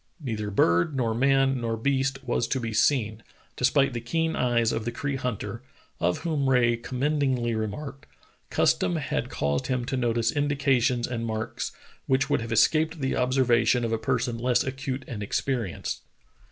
Neither 0.19 0.49
bird 0.49 0.95
nor 0.95 1.13
man 1.13 1.61
nor 1.61 1.77
beast 1.77 2.23
was 2.23 2.47
to 2.47 2.59
be 2.59 2.73
seen, 2.73 3.21
despite 3.55 3.93
the 3.93 4.01
keen 4.01 4.35
eyes 4.35 4.71
of 4.71 4.83
the 4.83 4.91
Cree 4.91 5.15
hunter, 5.15 5.61
of 5.99 6.17
whom 6.25 6.49
Rae 6.49 6.75
commendingly 6.75 7.53
remarked: 7.53 8.07
"Custom 8.49 8.95
had 8.95 9.29
caused 9.29 9.67
him 9.67 9.85
to 9.85 9.95
notice 9.95 10.31
indications 10.31 11.05
and 11.07 11.23
marks 11.23 11.71
which 12.07 12.31
would 12.31 12.41
have 12.41 12.51
escaped 12.51 12.99
the 12.99 13.15
observation 13.15 13.85
of 13.85 13.91
a 13.93 13.99
person 13.99 14.39
less 14.39 14.63
acute 14.63 15.05
and 15.07 15.21
experienced." 15.21 16.01